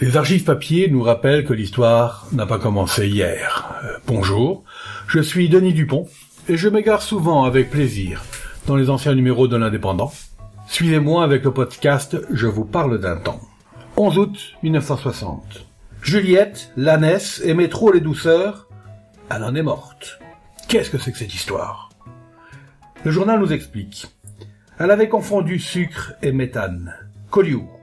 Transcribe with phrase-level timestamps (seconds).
[0.00, 3.74] Les archives papier nous rappellent que l'histoire n'a pas commencé hier.
[3.82, 4.62] Euh, bonjour,
[5.08, 6.06] je suis Denis Dupont
[6.48, 8.22] et je m'égare souvent avec plaisir
[8.68, 10.12] dans les anciens numéros de l'Indépendant.
[10.68, 13.40] Suivez-moi avec le podcast Je vous parle d'un temps.
[13.96, 15.66] 11 août 1960.
[16.00, 18.68] Juliette, l'ânesse, aimait trop les douceurs.
[19.30, 20.20] Elle en est morte.
[20.68, 21.88] Qu'est-ce que c'est que cette histoire?
[23.02, 24.06] Le journal nous explique.
[24.78, 26.94] Elle avait confondu sucre et méthane.
[27.30, 27.80] Collioure.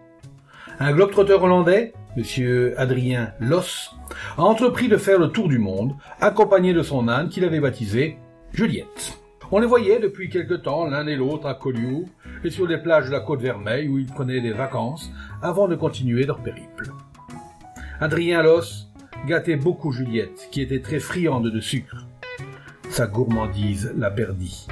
[0.80, 2.74] Un globe-trotteur hollandais, M.
[2.78, 3.96] Adrien Loss,
[4.38, 8.18] a entrepris de faire le tour du monde, accompagné de son âne qu'il avait baptisé
[8.54, 9.20] Juliette.
[9.52, 12.08] On les voyait depuis quelque temps l'un et l'autre à Collioure
[12.44, 15.76] et sur les plages de la côte Vermeille où ils prenaient des vacances avant de
[15.76, 16.92] continuer leur périple.
[18.00, 18.90] Adrien Loss
[19.28, 22.08] gâtait beaucoup Juliette, qui était très friande de sucre.
[22.90, 24.68] Sa gourmandise la perdit.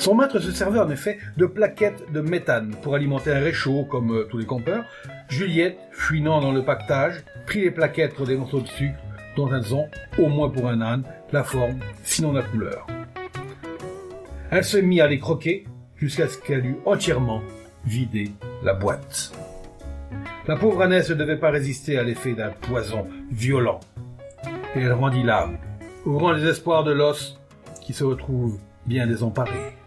[0.00, 4.12] Son maître se servait en effet de plaquettes de méthane pour alimenter un réchaud comme
[4.16, 4.82] euh, tous les campeurs.
[5.28, 8.98] Juliette, fuinant dans le pactage, prit les plaquettes pour des morceaux de sucre
[9.36, 12.86] dont elles ont, au moins pour un âne, la forme, sinon la couleur.
[14.50, 17.42] Elle se mit à les croquer jusqu'à ce qu'elle eût entièrement
[17.84, 18.30] vidé
[18.62, 19.32] la boîte.
[20.48, 23.80] La pauvre ânesse ne devait pas résister à l'effet d'un poison violent.
[24.74, 25.58] Et elle rendit l'âme,
[26.06, 27.38] ouvrant les espoirs de l'os
[27.82, 29.79] qui se retrouve bien désemparé.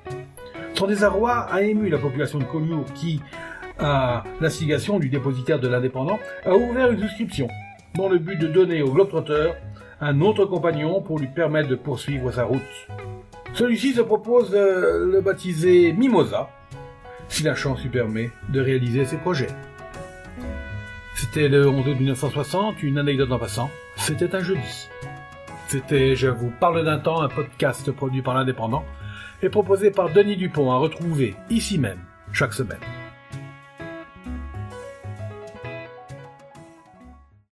[0.75, 3.21] Son désarroi a ému la population de Collioure qui,
[3.77, 7.47] à l'instigation du dépositaire de l'indépendant, a ouvert une souscription
[7.95, 9.51] dans le but de donner au Globetrotter
[10.01, 12.61] un autre compagnon pour lui permettre de poursuivre sa route.
[13.53, 16.49] Celui-ci se propose de le baptiser Mimosa,
[17.29, 19.47] si la chance lui permet de réaliser ses projets.
[21.15, 23.69] C'était le 11 août 1960, une anecdote en passant.
[23.95, 24.89] C'était un jeudi.
[25.67, 28.83] C'était Je vous parle d'un temps, un podcast produit par l'Indépendant
[29.43, 31.99] et proposé par Denis Dupont à retrouver ici même
[32.31, 32.79] chaque semaine.